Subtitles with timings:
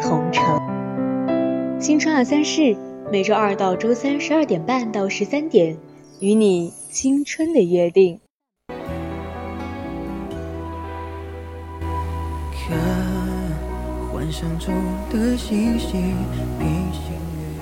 [0.00, 0.42] 同城。
[1.80, 2.76] 新春二三事，
[3.12, 5.76] 每周二到周三十二点半到十三点，
[6.20, 8.18] 与你青春的约定。
[12.52, 12.78] 看
[14.12, 14.74] 幻想中
[15.10, 16.00] 的星星
[16.58, 17.58] 平行于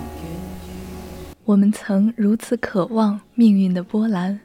[1.44, 4.40] 我们曾如此渴望命运的波澜，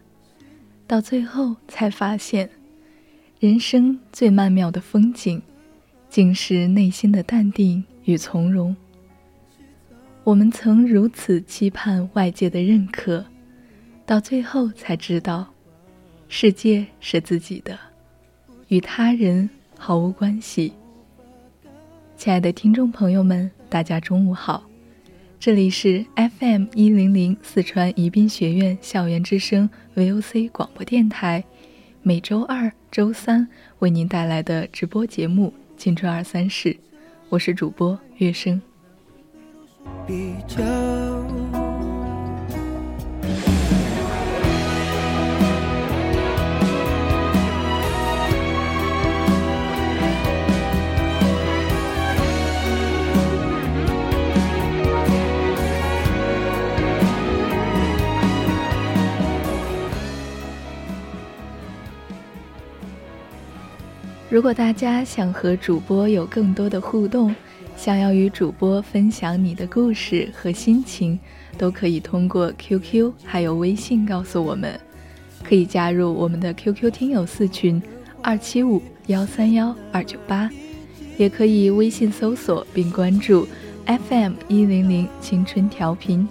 [0.87, 2.49] 到最后才发现。
[3.39, 5.41] 人生最曼妙的风景，
[6.13, 8.75] 竟是内心的淡定与从容。
[10.23, 13.25] 我们曾如此期盼外界的认可，
[14.05, 15.51] 到最后才知道，
[16.27, 17.79] 世界是自己的，
[18.67, 20.73] 与他人毫无关系。
[22.15, 24.63] 亲爱的听众朋友们，大家中午好，
[25.39, 31.43] 这里是 FM 一零零四川宜宾学院校园之声 VOC 广播电台。
[32.03, 33.47] 每周二、周三
[33.79, 35.47] 为您带来的直播节目
[35.83, 36.69] 《青春二三事》，
[37.27, 38.61] 我是主播月生。
[64.33, 67.35] 如果大家想和主播有更多的互动，
[67.77, 71.19] 想要与主播分享你的故事和心情，
[71.55, 74.73] 都可以通过 QQ 还有微信告诉我们。
[75.43, 77.79] 可以加入我们的 QQ 听友四群
[78.23, 80.49] 二七五幺三幺二九八，
[81.15, 83.47] 也可以微信搜索并关注
[83.85, 86.27] FM 一零零青春调频。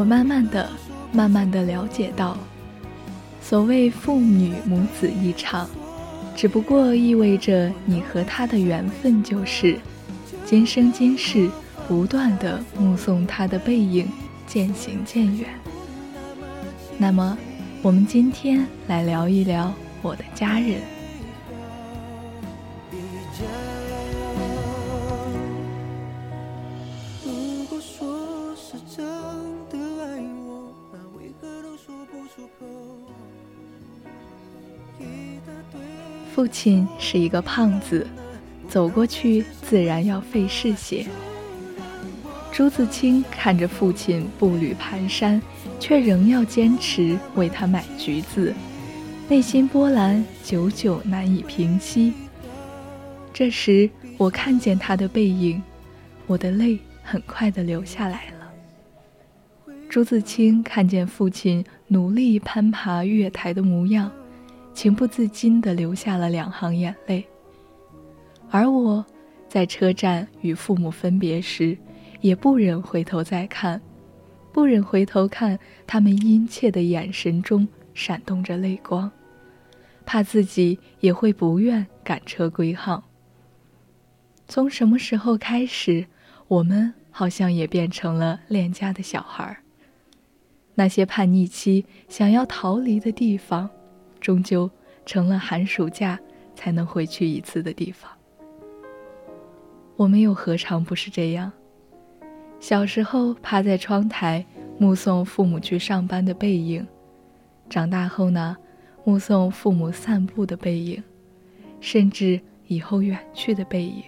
[0.00, 0.66] 我慢慢的、
[1.12, 2.34] 慢慢的了解到，
[3.42, 5.68] 所谓父女母子一场，
[6.34, 9.78] 只不过意味着你和他的缘分就是
[10.46, 11.50] 今生今世
[11.86, 14.08] 不断的目送他的背影
[14.46, 15.46] 渐行渐远。
[16.96, 17.36] 那么，
[17.82, 20.80] 我们今天来聊一聊我的家人。
[36.50, 38.06] 亲是一个胖子，
[38.68, 41.06] 走过去自然要费事些。
[42.52, 45.40] 朱自清看着父亲步履蹒跚，
[45.78, 48.52] 却仍要坚持为他买橘子，
[49.28, 52.12] 内心波澜久久难以平息。
[53.32, 55.62] 这时，我看见他的背影，
[56.26, 58.50] 我的泪很快的流下来了。
[59.88, 64.10] 朱自清看见父亲努力攀爬月台的模样。
[64.72, 67.26] 情不自禁地流下了两行眼泪，
[68.50, 69.04] 而我，
[69.48, 71.76] 在车站与父母分别时，
[72.20, 73.80] 也不忍回头再看，
[74.52, 79.10] 不忍回头看他们殷切的眼神中闪动着泪光，
[80.06, 83.02] 怕自己也会不愿赶车归航。
[84.48, 86.06] 从什么时候开始，
[86.48, 89.58] 我们好像也变成了恋家的小孩儿？
[90.74, 93.68] 那些叛逆期想要逃离的地方。
[94.20, 94.70] 终究
[95.06, 96.18] 成了寒暑假
[96.54, 98.10] 才能回去一次的地方。
[99.96, 101.50] 我们又何尝不是这样？
[102.58, 104.44] 小时候趴在窗台
[104.78, 106.86] 目送父母去上班的背影，
[107.68, 108.56] 长大后呢，
[109.04, 111.02] 目送父母散步的背影，
[111.80, 114.02] 甚至以后远去的背影。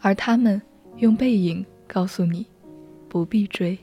[0.00, 0.60] 而他们
[0.96, 2.46] 用背影告诉你，
[3.08, 3.78] 不必追。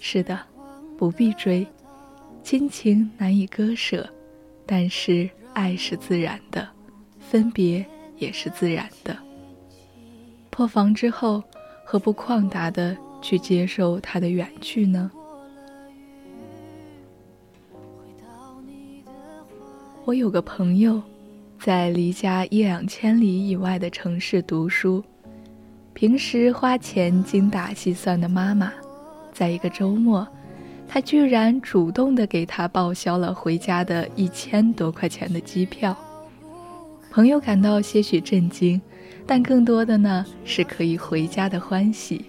[0.00, 0.38] 是的，
[0.96, 1.66] 不必追。
[2.42, 4.08] 亲情难以割舍，
[4.66, 6.68] 但是爱是自然的，
[7.20, 7.84] 分别
[8.18, 9.16] 也是自然的。
[10.50, 11.42] 破防之后，
[11.84, 15.10] 何不旷达的去接受他的远去呢？
[20.04, 21.00] 我有个朋友，
[21.60, 25.02] 在离家一两千里以外的城市读书，
[25.94, 28.72] 平时花钱精打细算的妈妈，
[29.32, 30.26] 在一个周末，
[30.92, 35.96] 他居然主动的给她报销了回家的一千多块钱的机票。
[37.10, 38.78] 朋友感到些许震惊，
[39.26, 42.26] 但更多的呢是可以回家的欢喜。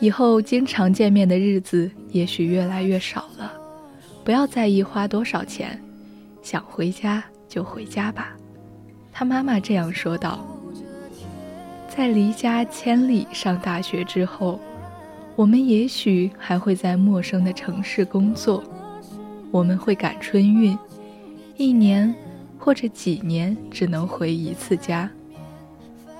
[0.00, 3.52] 以后经常见面的日子也许越来越少了，
[4.24, 5.80] 不要在意花多少钱，
[6.42, 7.22] 想回家。
[7.48, 8.36] 就回家吧，
[9.12, 10.44] 他妈妈这样说道。
[11.88, 14.60] 在离家千里上大学之后，
[15.36, 18.62] 我们也许还会在陌生的城市工作，
[19.50, 20.78] 我们会赶春运，
[21.56, 22.14] 一年
[22.58, 25.10] 或者几年只能回一次家。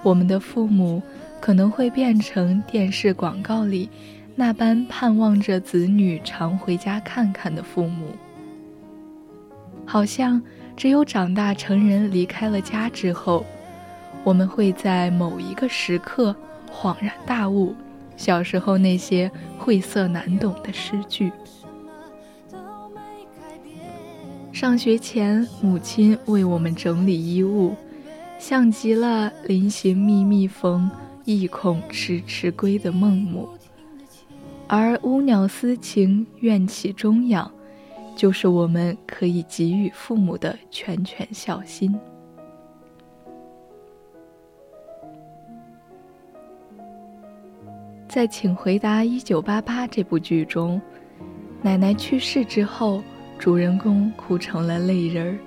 [0.03, 1.03] 我们的父母
[1.41, 3.89] 可能会变成电视广告里
[4.35, 8.07] 那般盼望着子女常回家看看的父母，
[9.85, 10.43] 好像。
[10.77, 13.45] 只有长大成人离开了家之后，
[14.25, 16.35] 我们会在某一个时刻
[16.73, 17.75] 恍然大悟，
[18.21, 21.33] 小时候那些晦涩难懂的诗句。
[24.53, 27.75] 上学前，母亲为我们整理衣物，
[28.39, 30.91] 像极了“临行密密缝，
[31.25, 33.49] 意恐迟迟归”的孟母；
[34.69, 37.51] 而乌鸟私情，怨气终养。
[38.15, 41.99] 就是我们可以给予父母的拳拳孝心。
[48.11, 50.83] 在《请回答一九八八》这部剧中，
[51.63, 53.01] 奶奶去世之后，
[53.39, 55.39] 主人公哭成了泪人儿，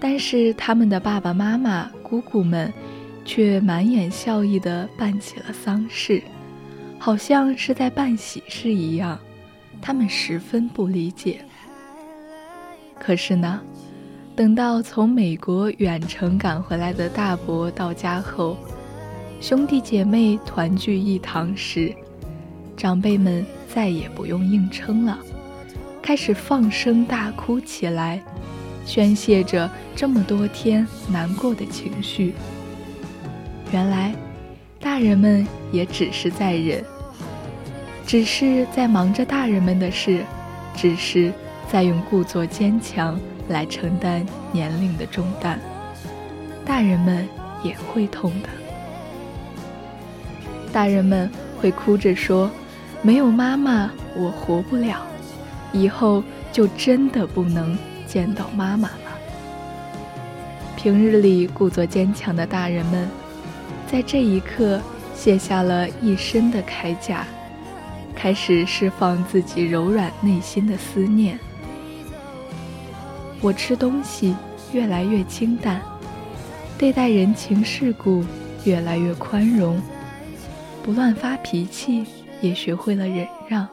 [0.00, 2.72] 但是他们的爸爸妈妈、姑姑们
[3.24, 6.20] 却满眼笑意地办起了丧事，
[6.98, 9.16] 好像是在办喜事一样，
[9.80, 11.38] 他们十分不理解。
[12.98, 13.60] 可是呢，
[14.34, 18.56] 等到从美国远程赶回来的大伯到家后，
[19.40, 21.94] 兄弟姐妹团聚一堂时，
[22.76, 25.16] 长辈们再也不用硬撑了，
[26.02, 28.20] 开始放声大哭起来，
[28.84, 32.34] 宣泄着这么多天难过的情绪。
[33.72, 34.12] 原来，
[34.80, 36.84] 大人们也只是在忍，
[38.04, 40.24] 只是在忙着大人们的事，
[40.76, 41.32] 只是。
[41.70, 43.20] 在用故作坚强
[43.50, 45.60] 来承担年龄的重担，
[46.64, 47.28] 大人们
[47.62, 48.48] 也会痛的。
[50.68, 51.30] 大人们
[51.60, 52.50] 会哭着说
[53.02, 55.06] ：“没有妈妈，我活不了，
[55.72, 56.22] 以后
[56.52, 57.76] 就真的不能
[58.06, 58.94] 见到妈妈了。”
[60.76, 63.08] 平日里故作坚强的大人们，
[63.90, 64.80] 在这一刻
[65.14, 67.26] 卸下了一身的铠甲，
[68.14, 71.38] 开始释放自己柔软内心的思念。
[73.40, 74.36] 我吃东西
[74.72, 75.80] 越来越清淡，
[76.76, 78.24] 对待人情世故
[78.64, 79.80] 越来越宽容，
[80.82, 82.04] 不乱发脾气，
[82.40, 83.68] 也学会了忍让。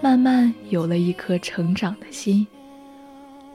[0.00, 2.46] 慢慢有了一颗成长的心，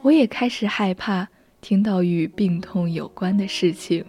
[0.02, 1.28] 我也开始害怕
[1.60, 4.04] 听到与病痛有关的事情。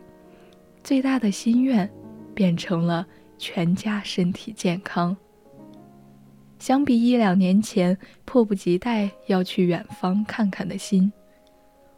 [0.84, 1.90] 最大的心愿
[2.34, 3.06] 变成了
[3.38, 5.16] 全家身体健康。
[6.60, 11.12] 相比一两年前迫不及待要去远方看看的心，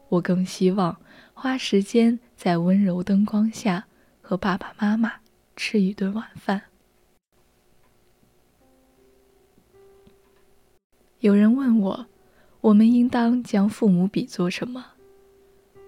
[0.09, 0.95] 我更希望
[1.33, 3.85] 花时间在温柔灯光下
[4.21, 5.13] 和爸爸妈妈
[5.63, 6.59] 吃一顿晚饭。
[11.19, 12.07] 有人问我，
[12.61, 14.83] 我们应当将父母比作什么？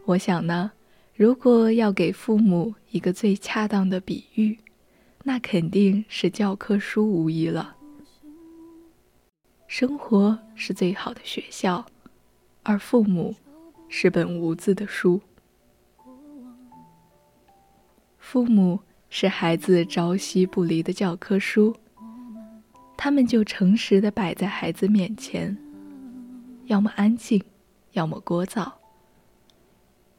[0.05, 0.71] 我想呢，
[1.15, 4.55] 如果要给父母一个最恰当的比喻，
[5.23, 7.75] 那肯定是教科书无疑了。
[9.65, 11.83] 生活是最好的学校，
[12.61, 13.35] 而父母
[13.89, 15.19] 是本无字的书。
[18.19, 18.79] 父母
[19.15, 21.71] 是孩子朝夕不离的教科书，
[22.97, 25.55] 他们就诚实的摆在孩子面前，
[26.65, 27.39] 要么安静，
[27.91, 28.71] 要么聒噪。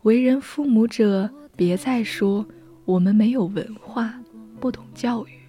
[0.03, 2.47] 为人父母者，别再说
[2.85, 4.15] 我们没有文化，
[4.61, 5.41] 不懂教育。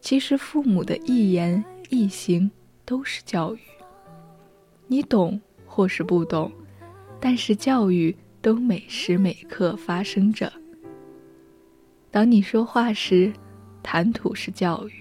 [0.00, 2.50] 其实父母的一言一行。
[2.86, 3.58] 都是教育，
[4.86, 6.50] 你懂或是不懂，
[7.20, 10.50] 但是教育都每时每刻发生着。
[12.10, 13.32] 当你说话时，
[13.82, 14.92] 谈吐是教育；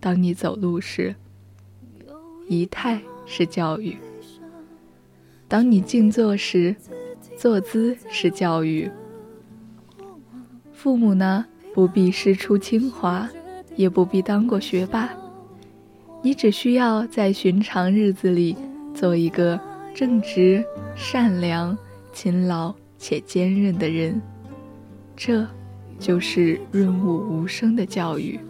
[0.00, 1.14] 当你走路时，
[2.48, 3.94] 仪态是教育；
[5.46, 6.74] 当你静坐时，
[7.36, 8.90] 坐姿是教育。
[10.72, 13.28] 父母呢，不必师出清华，
[13.76, 15.10] 也不必当过学霸。
[16.22, 18.56] 你只需要在寻常日子里
[18.94, 19.60] 做一个
[19.94, 20.64] 正直、
[20.96, 21.76] 善良、
[22.12, 24.20] 勤劳且坚韧的人。
[25.14, 25.46] 这，
[25.98, 28.40] 就是润物无声的教育。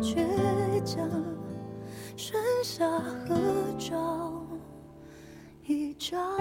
[0.00, 0.24] 倔
[0.84, 1.08] 强，
[2.16, 3.36] 剩下合
[3.78, 4.46] 照
[5.66, 6.38] 一张。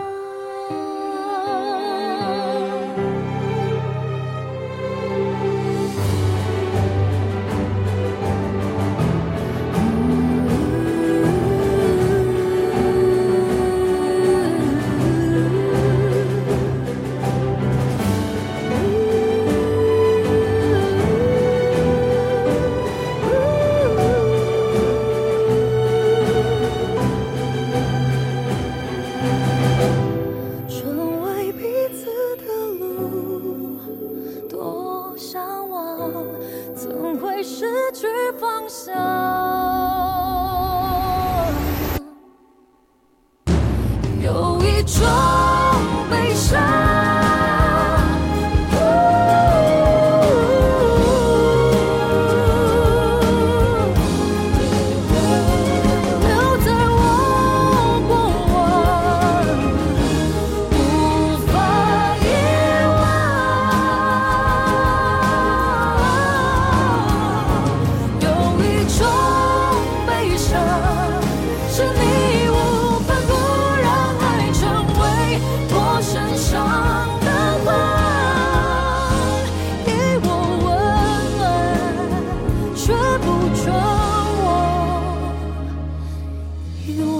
[38.38, 39.27] 放手。
[82.88, 83.68] 却不准
[84.40, 84.48] 我
[86.88, 86.88] 遗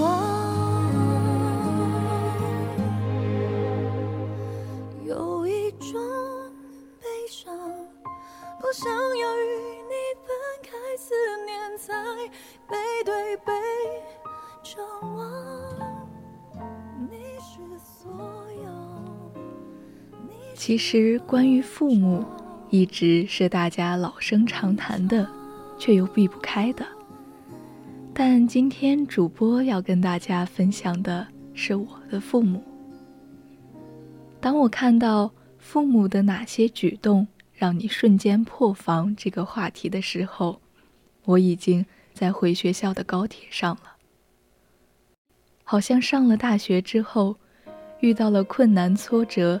[5.04, 5.92] 有一种
[6.98, 7.54] 悲伤，
[8.58, 9.44] 不想要与
[9.84, 9.92] 你
[10.24, 10.26] 分
[10.62, 11.12] 开，思
[11.44, 11.92] 念在
[12.66, 13.52] 背对背
[14.62, 14.80] 张
[15.16, 15.20] 望。
[17.10, 18.10] 你是所
[18.64, 18.64] 有。
[20.54, 22.24] 其实，关于父母。
[22.70, 25.26] 一直是大家老生常谈的
[25.78, 26.84] 却又避不开的。
[28.12, 32.62] 但今天主播要跟大家分享的是我的父母。
[34.40, 40.60] 当我看到父母的哪些举动让你瞬间破防这个话题的时候，
[41.24, 43.96] 我已经在回学校的高铁上了。
[45.62, 47.36] 好像上了大学之后，
[48.00, 49.60] 遇到了困难挫折。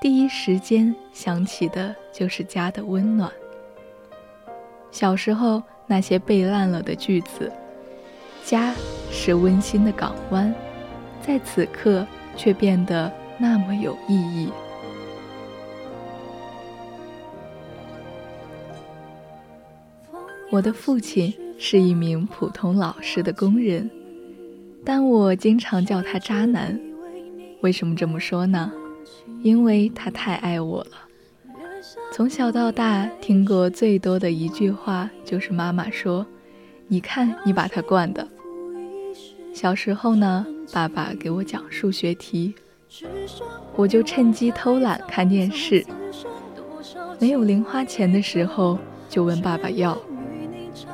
[0.00, 3.32] 第一时间想起的就是家的温暖。
[4.94, 7.50] 小时候那些背烂了的句子
[8.46, 8.72] ，“家
[9.10, 10.54] 是温馨的港湾”，
[11.20, 14.52] 在此刻却变得那么有意义。
[20.52, 23.90] 我的父亲是一名普通老实的工人，
[24.84, 26.80] 但我经常叫他渣男。
[27.62, 28.70] 为什么这么说呢？
[29.42, 31.03] 因为他太爱我了，
[32.12, 36.24] 从小到大听过最多的一句话就是妈妈说
[36.88, 38.26] ：“你看你把他惯的。”
[39.52, 42.54] 小时候呢，爸爸给我讲数学题，
[43.76, 45.84] 我就趁机偷懒看电视。
[47.20, 49.96] 没有零花钱的时候，就问爸爸要，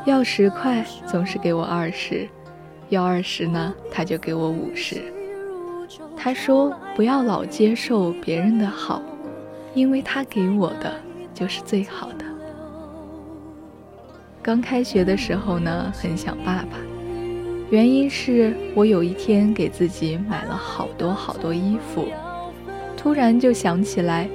[0.04, 2.28] 要十块总是给我二十，
[2.88, 5.00] 要二十呢他就给我五十。
[6.16, 9.02] 他说：“不要老接受别人的好，
[9.74, 10.92] 因为他给我的
[11.32, 12.24] 就是最好的。”
[14.42, 16.78] 刚开学的时候呢，很想爸爸，
[17.70, 22.08] 原因是我有一天给自己买了好多好多衣服，
[22.96, 24.28] 突然就想起来，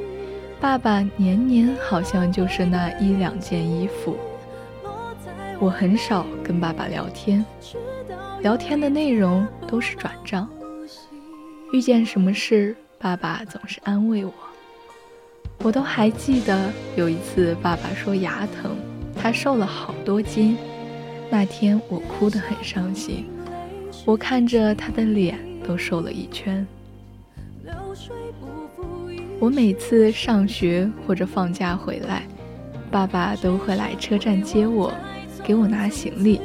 [0.61, 4.15] 爸爸年年好像就是那一两件衣服。
[5.59, 7.43] 我很少跟爸爸聊天，
[8.41, 10.47] 聊天的内容都是转账。
[11.73, 14.31] 遇见什么事，爸爸总是安慰我。
[15.59, 18.75] 我都还记得有一次，爸爸说牙疼，
[19.15, 20.57] 他瘦了好多斤。
[21.29, 23.25] 那天我哭得很伤心，
[24.05, 26.65] 我看着他的脸都瘦了一圈。
[29.39, 32.23] 我每次上学或者放假回来，
[32.91, 34.93] 爸爸都会来车站接我，
[35.43, 36.39] 给我拿行李。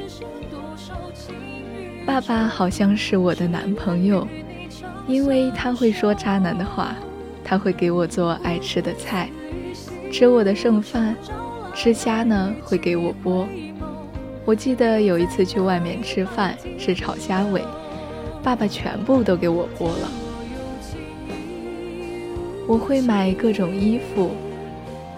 [2.07, 4.26] 爸爸好像是我的男朋友。
[5.09, 6.95] 因为他会说渣男的话，
[7.50, 9.28] 他会给我做爱吃的菜，
[10.12, 11.16] 吃我的剩饭，
[11.75, 13.45] 吃虾呢会给我剥。
[14.45, 17.61] 我记得有一次去外面吃饭，吃炒虾尾，
[18.40, 20.09] 爸爸全部都给我剥了。
[22.69, 24.30] 我会买各种衣服，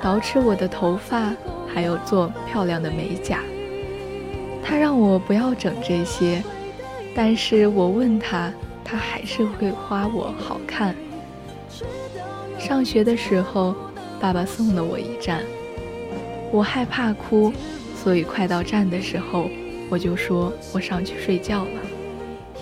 [0.00, 1.34] 捯饬我的头发，
[1.68, 3.40] 还有做漂亮的美甲。
[4.64, 6.42] 他让我不要整这些，
[7.14, 8.50] 但是我问他，
[8.82, 10.96] 他还是会夸我好看。
[12.58, 13.74] 上学的时候，
[14.20, 15.42] 爸爸送了我一站，
[16.50, 17.52] 我害怕哭，
[17.96, 19.48] 所以快到站的时候，
[19.90, 21.80] 我就说我上去睡觉了，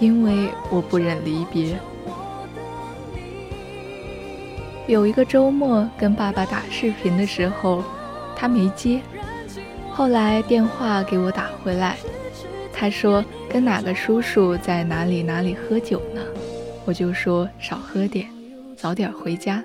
[0.00, 1.78] 因为我不忍离别。
[4.86, 7.84] 有一个周末跟爸爸打视频的时候，
[8.34, 9.00] 他没接。
[9.92, 11.96] 后来电话给我打回来，
[12.72, 16.22] 他说跟哪个叔叔在哪里哪里喝酒呢？
[16.86, 18.26] 我就说少喝点，
[18.80, 19.62] 早点回家。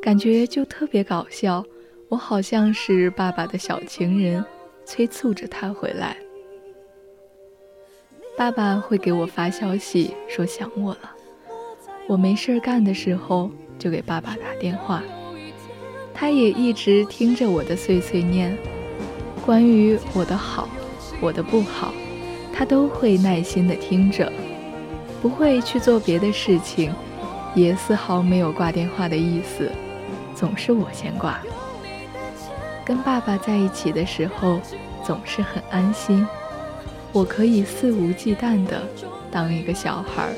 [0.00, 1.64] 感觉就特别搞笑，
[2.08, 4.44] 我好像是爸爸的小情人，
[4.84, 6.16] 催促着他回来。
[8.36, 11.10] 爸爸会给我发消息说想我了，
[12.08, 13.50] 我没事干的时候。
[13.76, 15.02] 就给爸爸打电话，
[16.14, 18.56] 他也一直听着我的碎碎念，
[19.44, 20.68] 关于我的好，
[21.20, 21.92] 我的不好，
[22.52, 24.32] 他都会耐心的听着，
[25.20, 26.94] 不会去做别的事情，
[27.54, 29.70] 也丝毫没有挂电话的意思，
[30.34, 31.40] 总是我先挂。
[32.84, 34.60] 跟爸爸在一起的时候，
[35.04, 36.26] 总是很安心，
[37.12, 38.82] 我可以肆无忌惮的
[39.30, 40.34] 当一个小孩儿。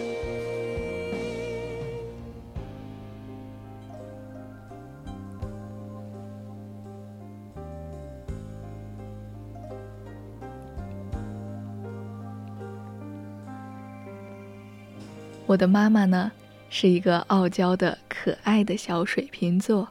[15.49, 16.31] 我的妈妈呢，
[16.69, 19.89] 是一个傲娇的可爱的小水瓶座。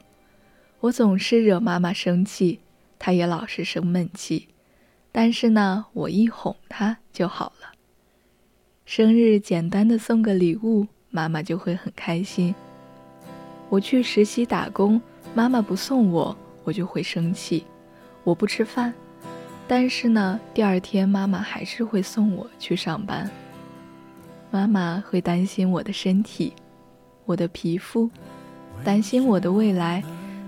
[0.80, 2.60] 我总是惹妈妈生气，
[2.98, 4.48] 她也老是生闷气。
[5.10, 7.72] 但是呢，我一哄她就好了。
[8.84, 12.54] 生日简单的送个礼物，妈妈就会很开心。
[13.68, 15.00] 我去实习打工，
[15.34, 17.64] 妈妈不送我，我就会生气。
[18.22, 18.92] 我不吃饭，
[19.66, 23.28] 但是呢，第二天妈妈还是会送我去上班。
[24.50, 26.52] 妈妈会担心我的身体，
[27.26, 28.08] 我的皮肤，
[28.84, 30.02] 担心我的未来，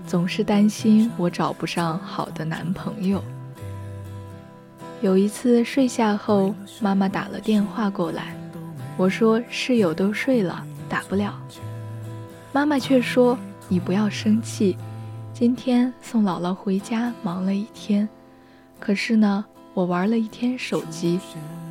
[0.07, 3.21] 总是担心我找不上好的男朋友。
[5.01, 8.33] 有一次睡下后，妈妈打了电话过来，
[8.95, 11.37] 我说室友都睡了，打不了。
[12.53, 13.37] 妈妈却说
[13.67, 14.77] ：“你不要生气，
[15.33, 18.07] 今天送姥姥回家忙了一天，
[18.79, 21.19] 可是呢，我玩了一天手机，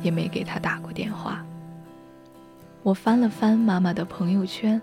[0.03, 1.43] 也没给她打过电话。”
[2.81, 4.81] 我翻了翻妈妈的朋友圈，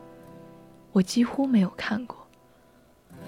[0.97, 2.27] 我几乎没有看过，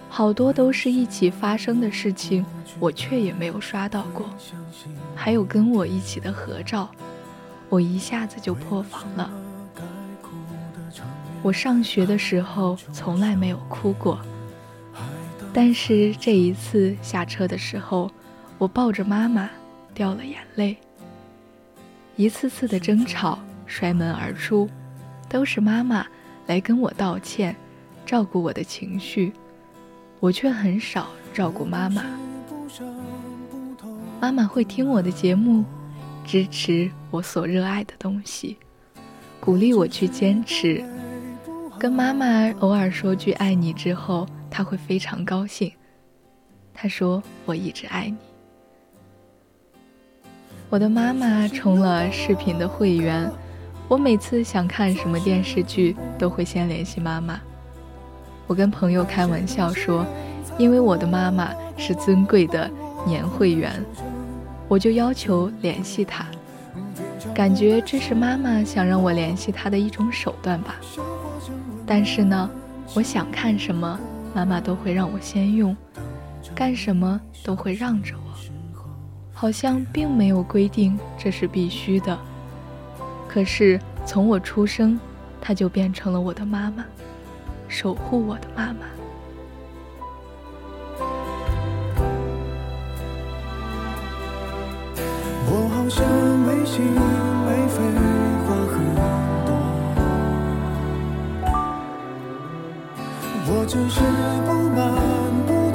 [0.08, 2.42] 好多都是一起发生的事情，
[2.80, 4.24] 我却也没有刷到过。
[5.14, 6.90] 还有跟我一起的合照，
[7.68, 9.30] 我一下子就破防了。
[11.42, 14.18] 我上学的时候从来没有哭过，
[15.52, 18.10] 但是这一次下车的时候，
[18.56, 19.50] 我抱着妈妈
[19.92, 20.74] 掉了眼泪。
[22.16, 23.38] 一次次的争吵。
[23.66, 24.66] 摔门而出，
[25.28, 26.06] 都是妈妈
[26.48, 27.54] 来跟我道歉，
[28.06, 29.30] 照顾我的情绪，
[30.18, 32.02] 我却很少照顾妈妈。
[34.18, 35.62] 妈妈会听我的节目，
[36.24, 38.56] 支持我所热爱的东西，
[39.38, 40.82] 鼓励我去坚持。
[41.78, 45.70] 跟妈妈偶尔说句爱你之后，她会非常高兴。
[46.72, 48.16] 她说我一直爱你。
[50.70, 53.30] 我的妈妈充了视频的会员。
[53.88, 57.40] 我每次想看什么电视剧，都会先联系妈妈。
[58.46, 60.04] 我跟朋友开玩笑说，
[60.58, 62.70] 因为我的妈妈是尊贵的
[63.06, 63.82] 年会员，
[64.68, 66.26] 我就要求联系她。
[67.34, 70.76] 感觉这是妈妈想让我联系她的一种手段吧。
[71.86, 72.50] 但是呢，
[72.94, 73.98] 我想看什么，
[74.34, 75.74] 妈妈都会让我先用，
[76.54, 78.36] 干什么都会让着我，
[79.32, 82.18] 好像并没有规定这是必须的。
[83.28, 84.98] 可是从我出生，
[85.40, 86.84] 她就变成了我的妈妈，
[87.68, 88.80] 守护我的妈妈。
[95.50, 96.04] 我好像
[96.40, 97.76] 没心没肺，
[98.44, 98.74] 话很
[99.46, 99.50] 多，
[103.46, 104.00] 我只是
[104.44, 104.76] 不满
[105.46, 105.67] 不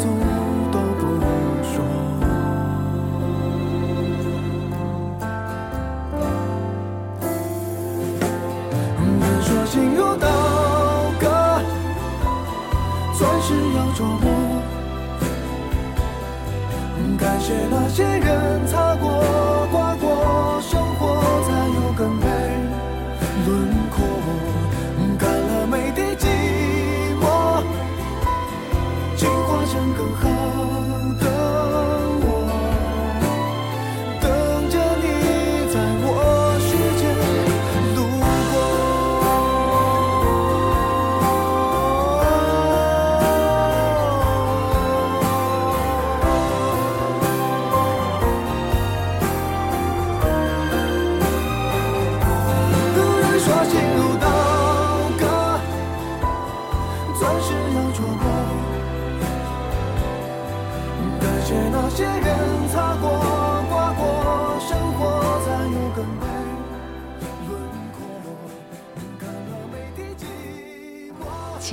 [13.96, 14.74] 琢磨。
[17.18, 19.53] 感谢那些人擦、过，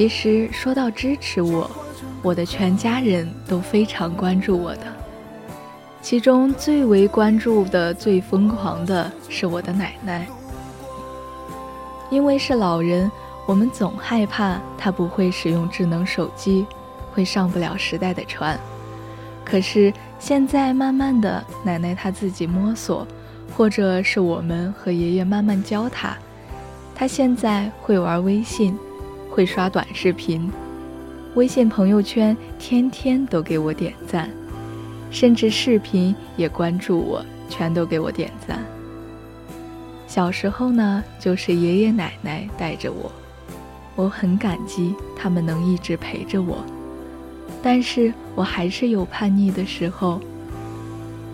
[0.00, 1.70] 其实说到支持我，
[2.22, 4.84] 我的全家人都非常关注我的。
[6.00, 10.26] 其中最为关注的、最疯狂的是我的奶奶，
[12.08, 13.12] 因为是老人，
[13.44, 16.64] 我们总害怕她不会使用智能手机，
[17.12, 18.58] 会上不了时代的船。
[19.44, 23.06] 可是现在慢慢的，奶奶她自己摸索，
[23.54, 26.16] 或者是我们和爷爷慢慢教她，
[26.94, 28.74] 她现在会玩微信，
[29.30, 30.50] 会刷短视频，
[31.34, 34.28] 微信朋友圈天天都给我点赞。
[35.10, 38.64] 甚至视频也关注我，全都给我点赞。
[40.06, 43.10] 小时候呢，就是爷爷奶奶带着我，
[43.96, 46.64] 我很感激他们能一直陪着我。
[47.62, 50.20] 但是我还是有叛逆的时候。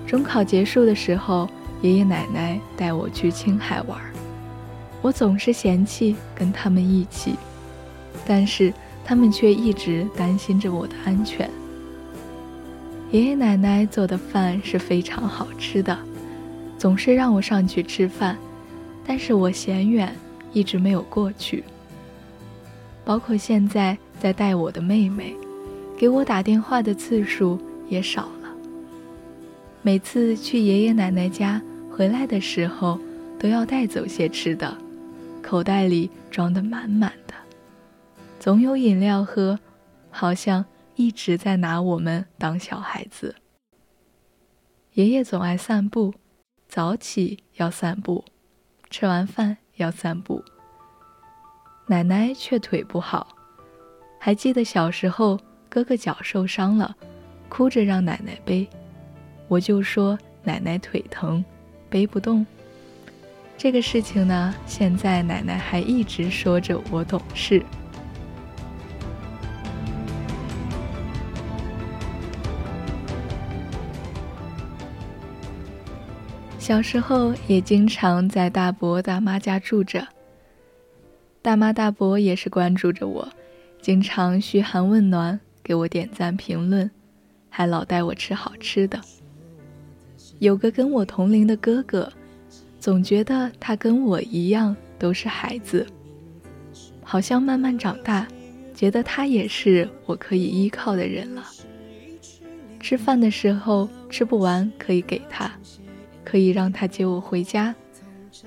[0.06, 1.48] 中考结束的时候，
[1.82, 3.98] 爷爷奶奶带我去青海玩，
[5.02, 7.34] 我总是嫌弃跟他们一起，
[8.24, 8.72] 但是
[9.04, 11.50] 他们却一直担心着我的安全。
[13.12, 15.96] 爷爷奶奶做的饭是非常好吃的，
[16.76, 18.36] 总是让我上去吃饭，
[19.06, 20.14] 但是我嫌远，
[20.52, 21.62] 一直没有过去。
[23.04, 25.32] 包括现在在带我的妹妹，
[25.96, 28.50] 给我打电话的次数也少了。
[29.82, 32.98] 每次去爷爷奶奶家回来的时候，
[33.38, 34.76] 都要带走些吃的，
[35.40, 37.34] 口袋里装得满满的，
[38.38, 39.58] 总有饮料喝，
[40.10, 40.64] 好像。
[40.98, 43.36] 一直在拿我们当小孩子。
[44.94, 46.14] 爷爷总爱散步，
[46.66, 48.24] 早起要散步，
[48.88, 50.42] 吃完饭要散步。
[51.86, 53.28] 奶奶却腿不好，
[54.18, 56.96] 还记得小时候哥哥脚受伤了，
[57.50, 58.66] 哭着让奶奶背，
[59.48, 61.44] 我就说奶奶腿疼，
[61.90, 62.46] 背不动。
[63.58, 67.62] 这个事情呢，现在奶奶还一直说着我懂事。
[76.66, 80.04] 小时候也经常在大伯大妈家住着。
[81.40, 83.28] 大妈大伯也是关注着我，
[83.80, 86.90] 经常嘘寒问暖，给我点赞评论，
[87.48, 89.00] 还老带我吃好吃的。
[90.40, 92.12] 有个跟我同龄的哥哥，
[92.80, 95.86] 总觉得他跟我一样都是孩子，
[97.00, 98.26] 好像慢慢长大，
[98.74, 101.44] 觉得他也是我可以依靠的人了。
[102.80, 105.48] 吃饭的时候吃不完可以给他。
[106.26, 107.72] 可以让他接我回家，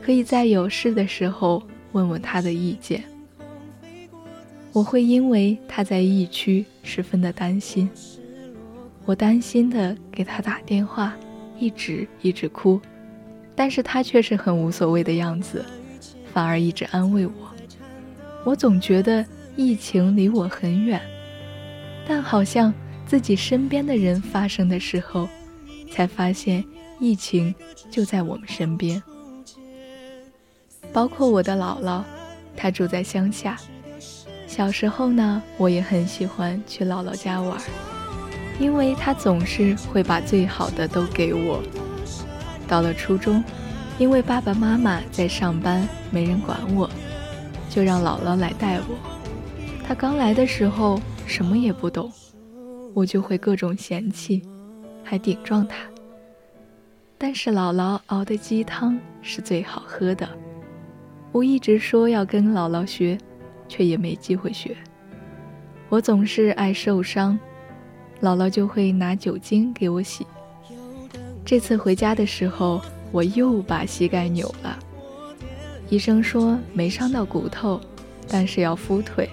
[0.02, 1.64] 可以在有事的时候
[1.94, 3.02] 问问他的意见。
[4.74, 7.90] 我会因为他在疫区十分的担心，
[9.06, 11.16] 我担心的给他打电话，
[11.58, 12.82] 一直一直哭，
[13.56, 15.64] 但是他却是很无所谓的样子，
[16.34, 17.34] 反而一直安慰我。
[18.44, 21.02] 我总觉得疫情离我很远，
[22.06, 22.74] 但好像
[23.06, 25.30] 自己身边的人发生的时候，
[25.90, 26.62] 才发现。
[27.00, 27.56] 疫情
[27.90, 29.02] 就在我们身边，
[30.92, 32.04] 包括我的姥姥，
[32.58, 33.58] 她住在乡下。
[34.46, 37.58] 小时候呢，我也很喜欢去姥姥家玩，
[38.60, 41.64] 因为她总是会把最好的都给我。
[42.68, 43.42] 到了初中，
[43.98, 46.90] 因为爸爸妈妈在上班，没人管我，
[47.70, 48.96] 就让姥姥来带我。
[49.88, 52.12] 她刚来的时候什么也不懂，
[52.94, 54.42] 我就会各种嫌弃，
[55.04, 55.78] 还顶撞她。
[57.22, 60.28] 但是姥姥熬的鸡汤是最好喝的，
[61.34, 63.18] 我一直说要跟姥姥学，
[63.68, 64.76] 却也没机会学。
[65.90, 67.38] 我总是爱受伤，
[68.22, 70.26] 姥姥就会拿酒精给我洗。
[71.44, 74.80] 这次回家的时候，我又把膝盖扭了，
[75.90, 77.82] 医生说没伤到骨头，
[78.30, 79.30] 但是要敷腿。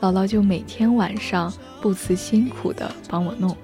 [0.00, 3.54] 姥姥就每天晚上不辞辛苦的帮我弄，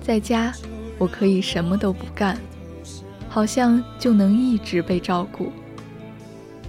[0.00, 0.54] 在家。
[0.98, 2.36] 我可以什么都不干，
[3.28, 5.52] 好像就能一直被照顾，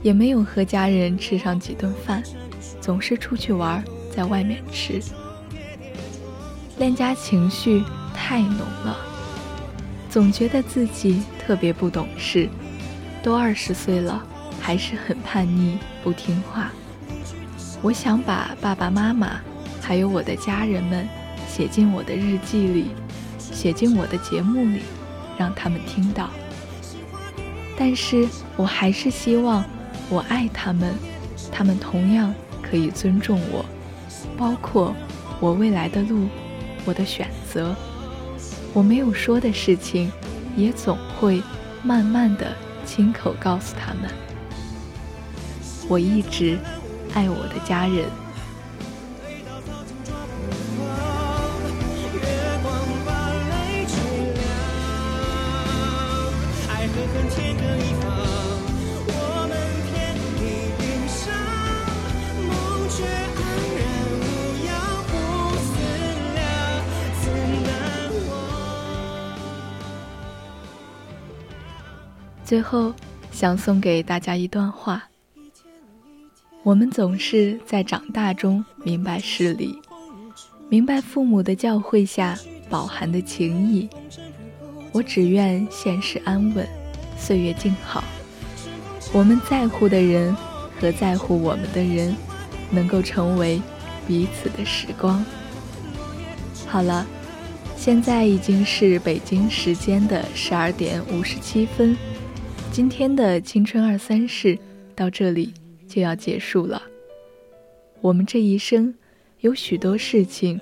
[0.04, 2.24] 也没有和家人吃上几顿饭，
[2.80, 3.84] 总是出去玩，
[4.16, 5.02] 在外面吃。
[6.78, 8.98] 恋家情绪太浓了，
[10.10, 12.48] 总觉得自己特别不懂事，
[13.24, 14.24] 都二十岁了，
[14.62, 16.72] 还是很叛逆不听话。
[17.82, 19.42] 我想把爸爸妈妈，
[19.82, 21.08] 还有我的家人们，
[21.48, 22.86] 写进我的日记里。
[23.60, 24.84] 写进我的节目里，
[25.38, 26.30] 让他们听到。
[27.78, 29.66] 但是我还是希望，
[30.10, 30.96] 我爱他们，
[31.52, 33.66] 他们同样可以尊重我，
[34.38, 34.96] 包括
[35.42, 36.30] 我未来的路，
[36.86, 37.76] 我的选择，
[38.74, 40.10] 我没有说的事情，
[40.56, 41.44] 也总会
[41.84, 44.10] 慢慢的亲口告诉他们。
[45.90, 46.58] 我一直
[47.14, 48.06] 爱我的家人。
[72.50, 72.92] 最后，
[73.32, 75.04] 想送给大家一段话：
[76.64, 79.80] 我们总是在长大中明白事理，
[80.68, 82.36] 明白父母的教诲下
[82.68, 83.88] 饱含的情谊。
[84.92, 86.68] 我只愿现实安稳，
[87.20, 88.04] 岁月静好。
[89.14, 90.36] 我们在乎的人
[90.82, 92.16] 和在乎我们的人，
[92.72, 93.62] 能够成为
[94.08, 95.24] 彼此的时光。
[96.66, 97.06] 好了，
[97.78, 101.96] 现在已经是北京时间的十二点五十七分。
[102.72, 104.58] 今天的青春二三事
[104.96, 105.54] 到这里
[105.88, 106.82] 就要结束了。
[108.00, 108.94] 我们这一生
[109.40, 110.60] 有许多事情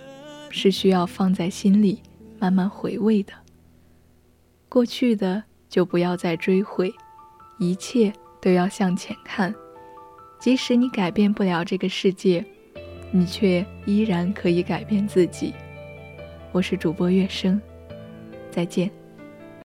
[0.49, 2.01] 是需要放在心里
[2.39, 3.33] 慢慢回味的。
[4.67, 6.91] 过去的就不要再追悔，
[7.59, 9.53] 一切都要向前看。
[10.39, 12.43] 即使你改变不了这个世界，
[13.11, 15.53] 你却依然可以改变自己。
[16.51, 17.61] 我是主播月生，
[18.49, 18.89] 再见。